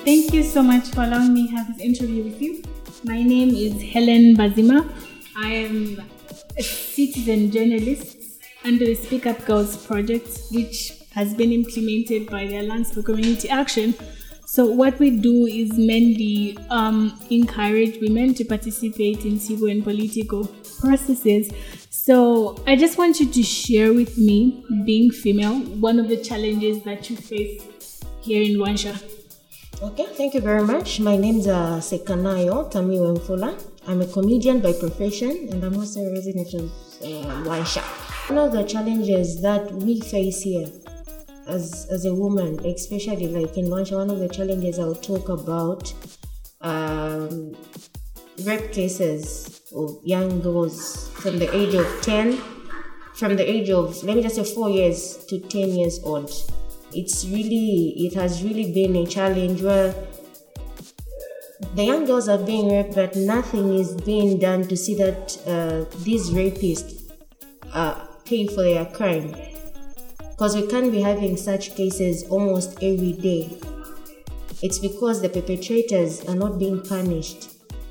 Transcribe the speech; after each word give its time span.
Thank 0.00 0.32
you 0.32 0.42
so 0.42 0.62
much 0.62 0.88
for 0.88 1.02
allowing 1.02 1.34
me 1.34 1.46
have 1.48 1.68
this 1.68 1.84
interview 1.84 2.24
with 2.24 2.40
you. 2.40 2.62
My 3.04 3.22
name 3.22 3.50
is 3.50 3.80
Helen 3.92 4.34
Bazima. 4.36 4.90
I 5.36 5.48
am 5.50 6.02
a 6.56 6.62
citizen 6.62 7.50
journalist 7.50 8.16
under 8.64 8.86
the 8.86 8.94
Speak 8.94 9.26
Up 9.26 9.44
Girls 9.44 9.76
project, 9.86 10.28
which 10.50 10.94
has 11.12 11.34
been 11.34 11.52
implemented 11.52 12.30
by 12.30 12.46
the 12.46 12.60
Alliance 12.60 12.92
for 12.92 13.02
Community 13.02 13.50
Action. 13.50 13.94
So, 14.46 14.66
what 14.66 14.98
we 14.98 15.10
do 15.10 15.46
is 15.46 15.72
mainly 15.78 16.58
um, 16.70 17.18
encourage 17.30 18.00
women 18.00 18.34
to 18.34 18.44
participate 18.44 19.24
in 19.26 19.38
civil 19.38 19.68
and 19.68 19.84
political 19.84 20.46
processes. 20.80 21.50
So, 21.90 22.56
I 22.66 22.76
just 22.76 22.96
want 22.96 23.20
you 23.20 23.30
to 23.30 23.42
share 23.42 23.92
with 23.92 24.16
me, 24.16 24.64
being 24.84 25.10
female, 25.10 25.60
one 25.60 25.98
of 25.98 26.08
the 26.08 26.16
challenges 26.16 26.82
that 26.84 27.10
you 27.10 27.16
face 27.16 27.62
here 28.22 28.42
in 28.42 28.56
Luanshya. 28.58 29.21
Okay, 29.82 30.06
thank 30.14 30.32
you 30.34 30.40
very 30.40 30.62
much. 30.62 31.00
My 31.00 31.16
name 31.16 31.38
is 31.40 31.48
uh, 31.48 31.78
Sekanayo 31.80 32.70
Tamiwemfula. 32.70 33.60
I'm 33.88 34.00
a 34.00 34.06
comedian 34.06 34.60
by 34.60 34.72
profession 34.74 35.48
and 35.50 35.64
I'm 35.64 35.76
also 35.76 36.02
a 36.02 36.12
resident 36.12 36.54
of 36.54 36.70
uh. 37.02 37.82
One 38.28 38.38
of 38.38 38.52
the 38.52 38.62
challenges 38.62 39.42
that 39.42 39.72
we 39.72 40.00
face 40.00 40.40
here 40.42 40.68
as, 41.48 41.88
as 41.90 42.04
a 42.04 42.14
woman, 42.14 42.64
especially 42.64 43.26
like 43.26 43.56
in 43.56 43.64
Luanshya, 43.64 43.96
one 43.96 44.10
of 44.10 44.20
the 44.20 44.28
challenges 44.28 44.78
I'll 44.78 44.94
talk 44.94 45.28
about 45.28 45.92
um, 46.60 47.56
rape 48.44 48.70
cases 48.70 49.62
of 49.74 49.98
young 50.04 50.40
girls 50.42 51.10
from 51.14 51.40
the 51.40 51.52
age 51.52 51.74
of 51.74 51.88
10, 52.02 52.38
from 53.16 53.34
the 53.34 53.50
age 53.50 53.68
of, 53.68 54.00
let 54.04 54.14
me 54.14 54.22
just 54.22 54.36
say, 54.36 54.44
4 54.44 54.70
years 54.70 55.26
to 55.26 55.40
10 55.40 55.70
years 55.70 55.98
old 56.04 56.30
it's 56.94 57.24
really 57.26 57.94
it 58.06 58.14
has 58.14 58.42
really 58.42 58.72
been 58.72 58.96
a 58.96 59.06
challenge 59.06 59.62
where 59.62 59.94
the 61.74 61.84
young 61.84 62.04
girls 62.04 62.28
are 62.28 62.38
being 62.38 62.70
raped, 62.70 62.94
but 62.94 63.16
nothing 63.16 63.74
is 63.74 63.94
being 64.02 64.38
done 64.38 64.64
to 64.68 64.76
see 64.76 64.94
that 64.96 65.38
uh, 65.46 65.84
these 66.02 66.30
rapists 66.30 67.10
uh, 67.72 67.94
pay 68.24 68.46
for 68.46 68.62
their 68.62 68.84
crime. 68.84 69.34
Because 70.30 70.54
we 70.54 70.66
can't 70.66 70.92
be 70.92 71.00
having 71.00 71.36
such 71.36 71.74
cases 71.74 72.24
almost 72.24 72.74
every 72.82 73.12
day. 73.12 73.56
It's 74.60 74.78
because 74.78 75.22
the 75.22 75.28
perpetrators 75.28 76.24
are 76.26 76.34
not 76.34 76.58
being 76.58 76.82
punished. 76.82 77.50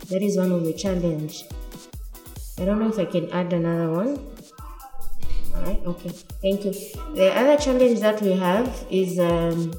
That 0.09 0.21
is 0.21 0.37
one 0.37 0.51
of 0.51 0.63
the 0.63 0.73
challenge. 0.73 1.45
I 2.59 2.65
don't 2.65 2.79
know 2.79 2.89
if 2.89 2.99
I 2.99 3.05
can 3.05 3.31
add 3.31 3.53
another 3.53 3.91
one. 3.91 4.19
Right? 5.61 5.81
Okay. 5.85 6.09
Thank 6.41 6.65
you. 6.65 6.73
The 7.15 7.31
other 7.35 7.57
challenge 7.57 7.99
that 7.99 8.21
we 8.21 8.33
have 8.33 8.85
is 8.89 9.19
um, 9.19 9.73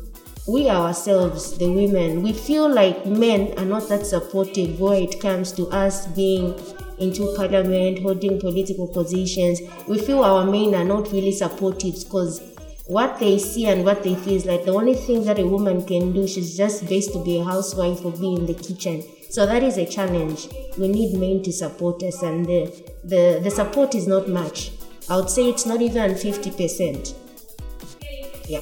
we 0.48 0.68
ourselves, 0.68 1.58
the 1.58 1.68
women, 1.68 2.22
we 2.22 2.32
feel 2.32 2.72
like 2.72 3.06
men 3.06 3.52
are 3.58 3.64
not 3.64 3.88
that 3.88 4.06
supportive 4.06 4.80
when 4.80 5.02
it 5.02 5.20
comes 5.20 5.52
to 5.52 5.68
us 5.68 6.06
being 6.08 6.54
into 6.98 7.34
parliament, 7.36 8.00
holding 8.00 8.40
political 8.40 8.86
positions. 8.88 9.60
We 9.88 9.98
feel 9.98 10.22
our 10.22 10.44
men 10.44 10.74
are 10.74 10.84
not 10.84 11.10
really 11.12 11.32
supportive 11.32 11.94
because 11.94 12.40
what 12.86 13.18
they 13.18 13.38
see 13.38 13.66
and 13.66 13.84
what 13.84 14.02
they 14.02 14.14
feel 14.14 14.34
is 14.34 14.44
like 14.44 14.64
the 14.64 14.72
only 14.72 14.94
thing 14.94 15.24
that 15.24 15.38
a 15.38 15.46
woman 15.46 15.84
can 15.84 16.12
do, 16.12 16.26
she's 16.26 16.56
just 16.56 16.88
based 16.88 17.12
to 17.12 17.22
be 17.24 17.38
a 17.38 17.44
housewife 17.44 18.04
or 18.04 18.12
be 18.12 18.34
in 18.34 18.46
the 18.46 18.54
kitchen. 18.54 19.02
So 19.30 19.46
that 19.46 19.62
is 19.62 19.78
a 19.78 19.86
challenge. 19.86 20.48
We 20.76 20.88
need 20.88 21.18
men 21.18 21.42
to 21.44 21.52
support 21.52 22.02
us, 22.02 22.22
and 22.22 22.44
the, 22.44 22.66
the, 23.02 23.40
the 23.42 23.50
support 23.50 23.94
is 23.94 24.06
not 24.06 24.28
much. 24.28 24.72
I 25.08 25.16
would 25.16 25.30
say 25.30 25.48
it's 25.48 25.66
not 25.66 25.80
even 25.80 26.12
50%. 26.12 27.14
Yeah. 28.48 28.60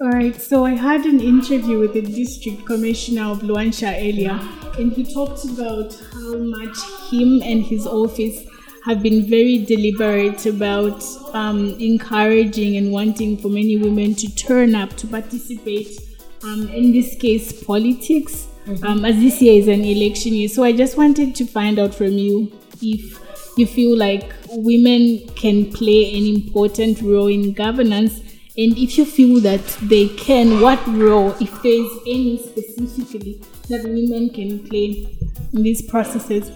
All 0.00 0.10
right, 0.10 0.40
so 0.40 0.64
I 0.64 0.72
had 0.72 1.06
an 1.06 1.20
interview 1.20 1.78
with 1.78 1.94
the 1.94 2.02
district 2.02 2.66
commissioner 2.66 3.30
of 3.30 3.40
Luanshya 3.40 3.94
earlier, 3.96 4.38
and 4.76 4.92
he 4.92 5.04
talked 5.04 5.44
about 5.44 5.94
how 6.12 6.36
much 6.36 6.76
him 7.10 7.40
and 7.42 7.64
his 7.64 7.86
office 7.86 8.44
have 8.84 9.02
been 9.02 9.26
very 9.26 9.64
deliberate 9.64 10.44
about 10.46 11.02
um, 11.32 11.70
encouraging 11.80 12.76
and 12.76 12.92
wanting 12.92 13.36
for 13.38 13.48
many 13.48 13.76
women 13.78 14.14
to 14.14 14.34
turn 14.34 14.74
up 14.74 14.94
to 14.96 15.06
participate. 15.06 15.98
Um, 16.42 16.68
in 16.68 16.92
this 16.92 17.14
case, 17.16 17.64
politics, 17.64 18.48
mm-hmm. 18.66 18.84
um, 18.84 19.04
as 19.06 19.16
this 19.16 19.40
year 19.40 19.62
is 19.62 19.68
an 19.68 19.82
election 19.82 20.34
year. 20.34 20.48
So 20.48 20.64
I 20.64 20.72
just 20.72 20.98
wanted 20.98 21.34
to 21.36 21.46
find 21.46 21.78
out 21.78 21.94
from 21.94 22.12
you 22.12 22.52
if 22.82 23.18
you 23.56 23.66
feel 23.66 23.96
like 23.96 24.32
women 24.50 25.26
can 25.36 25.70
play 25.72 26.14
an 26.14 26.26
important 26.26 27.00
role 27.02 27.28
in 27.28 27.52
governance 27.52 28.20
and 28.56 28.78
if 28.78 28.96
you 28.96 29.04
feel 29.04 29.40
that 29.40 29.64
they 29.82 30.08
can 30.08 30.60
what 30.60 30.84
role 30.86 31.30
if 31.40 31.50
there's 31.62 31.92
any 32.06 32.38
specifically 32.38 33.40
that 33.68 33.82
women 33.84 34.30
can 34.30 34.58
play 34.68 35.08
in 35.52 35.62
these 35.62 35.82
processes? 35.82 36.52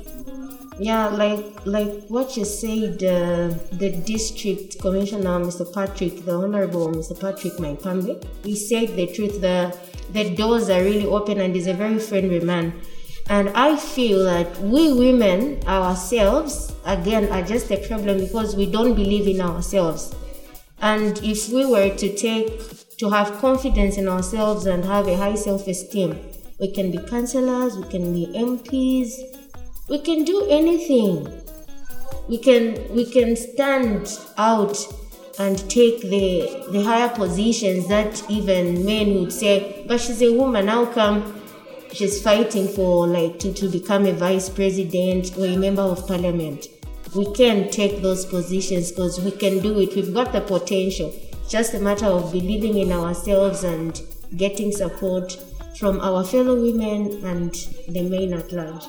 Yeah 0.78 1.09
like 1.09 1.44
like 1.66 2.06
what 2.06 2.36
you 2.36 2.44
said 2.44 3.03
uh, 3.03 3.48
the 3.72 3.91
district 4.06 4.80
commissioner 4.80 5.41
mr 5.41 5.66
patrick 5.75 6.25
the 6.25 6.34
honorable 6.34 6.88
mr 6.88 7.19
patrick 7.19 7.54
Maipambe, 7.54 8.22
he 8.44 8.54
said 8.54 8.94
the 8.94 9.09
truth 9.09 9.41
the 9.41 9.76
the 10.12 10.34
doors 10.36 10.70
are 10.70 10.82
really 10.82 11.06
open 11.06 11.41
and 11.41 11.54
he's 11.54 11.66
a 11.66 11.75
very 11.75 11.98
friendly 11.98 12.38
man 12.38 12.72
and 13.28 13.50
I 13.50 13.77
feel 13.77 14.25
that 14.25 14.59
we 14.61 14.93
women 14.93 15.62
ourselves, 15.66 16.72
again, 16.87 17.31
are 17.31 17.43
just 17.43 17.71
a 17.71 17.77
problem 17.87 18.19
because 18.21 18.56
we 18.56 18.71
don't 18.71 18.94
believe 18.94 19.28
in 19.28 19.41
ourselves. 19.41 20.15
And 20.81 21.19
if 21.22 21.50
we 21.50 21.66
were 21.66 21.94
to 21.94 22.16
take, 22.16 22.97
to 22.99 23.11
have 23.11 23.39
confidence 23.39 23.99
in 23.99 24.09
ourselves 24.09 24.66
and 24.66 24.84
have 24.84 25.09
a 25.09 25.16
high 25.16 25.34
self 25.34 25.66
esteem, 25.69 26.19
we 26.59 26.72
can 26.72 26.91
be 26.91 26.99
councillors, 26.99 27.77
we 27.77 27.84
can 27.84 28.12
be 28.15 28.27
MPs, 28.34 29.12
we 29.89 29.99
can 29.99 30.25
do 30.25 30.47
anything. 30.49 31.28
We 32.28 32.39
can, 32.39 32.95
we 32.95 33.10
can 33.10 33.37
stand 33.37 34.19
out 34.37 34.77
and 35.39 35.59
take 35.71 36.03
the, 36.03 36.66
the 36.71 36.83
higher 36.83 37.09
positions 37.09 37.89
that 37.89 38.28
even 38.31 38.84
men 38.84 39.15
would 39.15 39.33
say, 39.33 39.84
but 39.87 40.00
she's 40.00 40.21
a 40.22 40.33
woman, 40.33 40.69
how 40.69 40.87
come 40.87 41.39
she's 41.93 42.22
fighting 42.22 42.69
for 42.69 43.06
like 43.06 43.38
to, 43.41 43.53
to 43.54 43.69
become 43.69 44.06
a 44.06 44.12
vice 44.12 44.49
president 44.49 45.37
or 45.37 45.47
a 45.47 45.56
member 45.56 45.82
of 45.82 46.06
parliament. 46.06 46.66
We 47.16 47.32
can 47.34 47.71
take 47.71 48.03
those 48.03 48.26
positions 48.26 48.91
because 48.91 49.21
we 49.21 49.31
can 49.31 49.60
do 49.60 49.78
it. 49.81 49.94
We've 49.94 50.12
got 50.12 50.32
the 50.32 50.41
potential. 50.41 51.12
just 51.48 51.72
a 51.72 51.81
matter 51.81 52.06
of 52.06 52.31
believing 52.31 52.77
in 52.77 52.93
ourselves 52.93 53.65
and 53.65 54.00
getting 54.37 54.71
support 54.71 55.32
from 55.78 55.98
our 56.00 56.22
fellow 56.22 56.60
women 56.60 57.25
and 57.25 57.54
the 57.88 58.03
men 58.03 58.34
at 58.34 58.53
large. 58.53 58.84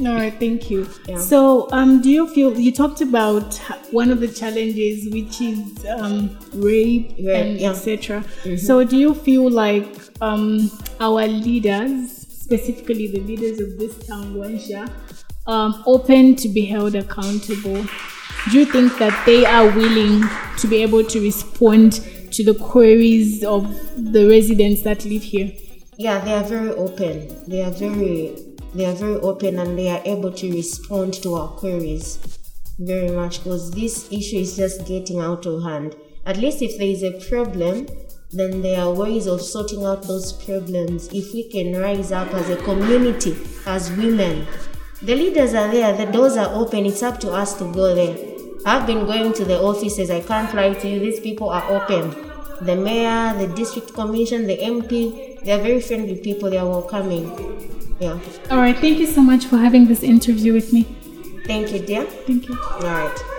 All 0.00 0.14
right, 0.14 0.38
thank 0.38 0.70
you. 0.70 0.86
Yeah. 1.08 1.16
So, 1.16 1.70
um, 1.72 2.02
do 2.02 2.10
you 2.10 2.28
feel 2.28 2.58
you 2.58 2.70
talked 2.70 3.00
about 3.00 3.56
one 3.92 4.10
of 4.10 4.20
the 4.20 4.28
challenges, 4.28 5.10
which 5.10 5.40
is 5.40 5.86
um, 5.86 6.38
rape 6.52 7.14
yeah, 7.16 7.36
and 7.38 7.58
yeah. 7.58 7.70
etc. 7.70 8.20
Mm-hmm. 8.20 8.56
So, 8.56 8.84
do 8.84 8.98
you 8.98 9.14
feel 9.14 9.50
like 9.50 9.88
um, 10.20 10.70
our 11.00 11.26
leaders, 11.26 12.12
specifically 12.28 13.06
the 13.06 13.20
leaders 13.20 13.58
of 13.58 13.78
this 13.78 14.06
town, 14.06 14.34
Luanshya, 14.34 14.92
um, 15.46 15.82
open 15.86 16.36
to 16.36 16.48
be 16.50 16.66
held 16.66 16.94
accountable? 16.94 17.82
Do 18.50 18.58
you 18.58 18.66
think 18.66 18.98
that 18.98 19.24
they 19.24 19.46
are 19.46 19.66
willing 19.74 20.22
to 20.58 20.66
be 20.68 20.82
able 20.82 21.04
to 21.04 21.20
respond 21.22 22.04
to 22.32 22.44
the 22.44 22.54
queries 22.54 23.42
of 23.44 23.64
the 24.12 24.28
residents 24.28 24.82
that 24.82 25.06
live 25.06 25.22
here? 25.22 25.52
Yeah, 25.96 26.18
they 26.18 26.34
are 26.34 26.44
very 26.44 26.70
open. 26.70 27.44
They 27.48 27.62
are 27.62 27.70
very 27.70 28.36
they 28.74 28.86
are 28.86 28.94
very 28.94 29.16
open 29.16 29.58
and 29.58 29.78
they 29.78 29.88
are 29.88 30.02
able 30.04 30.32
to 30.32 30.52
respond 30.52 31.14
to 31.14 31.34
our 31.34 31.48
queries 31.48 32.18
very 32.78 33.10
much 33.10 33.42
because 33.42 33.70
this 33.70 34.10
issue 34.12 34.36
is 34.36 34.56
just 34.56 34.86
getting 34.86 35.20
out 35.20 35.46
of 35.46 35.62
hand. 35.62 35.96
At 36.26 36.36
least 36.36 36.60
if 36.60 36.78
there 36.78 36.88
is 36.88 37.02
a 37.02 37.12
problem, 37.28 37.86
then 38.32 38.60
there 38.60 38.80
are 38.80 38.92
ways 38.92 39.26
of 39.26 39.40
sorting 39.40 39.84
out 39.84 40.02
those 40.02 40.32
problems 40.32 41.08
if 41.12 41.32
we 41.32 41.48
can 41.48 41.80
rise 41.80 42.12
up 42.12 42.32
as 42.34 42.50
a 42.50 42.56
community, 42.56 43.36
as 43.66 43.90
women. 43.92 44.46
The 45.02 45.14
leaders 45.14 45.54
are 45.54 45.70
there, 45.70 45.96
the 45.96 46.10
doors 46.10 46.36
are 46.36 46.52
open, 46.54 46.86
it's 46.86 47.02
up 47.02 47.20
to 47.20 47.32
us 47.32 47.54
to 47.58 47.72
go 47.72 47.94
there. 47.94 48.16
I've 48.66 48.86
been 48.86 49.06
going 49.06 49.32
to 49.34 49.44
the 49.44 49.60
offices, 49.60 50.10
I 50.10 50.20
can't 50.20 50.52
lie 50.54 50.74
to 50.74 50.88
you, 50.88 50.98
these 50.98 51.20
people 51.20 51.50
are 51.50 51.70
open. 51.70 52.10
The 52.62 52.74
mayor, 52.74 53.38
the 53.38 53.54
district 53.54 53.94
commission, 53.94 54.46
the 54.46 54.56
MP, 54.56 55.40
they 55.44 55.52
are 55.52 55.62
very 55.62 55.80
friendly 55.80 56.16
people, 56.16 56.50
they 56.50 56.58
are 56.58 56.66
welcoming. 56.66 57.75
Yeah. 57.98 58.18
All 58.50 58.58
right. 58.58 58.76
Thank 58.76 58.98
you 58.98 59.06
so 59.06 59.22
much 59.22 59.46
for 59.46 59.56
having 59.56 59.86
this 59.86 60.02
interview 60.02 60.52
with 60.52 60.72
me. 60.72 60.82
Thank 61.46 61.72
you, 61.72 61.78
dear. 61.78 62.04
Thank 62.04 62.48
you. 62.48 62.58
All 62.60 62.80
right. 62.80 63.35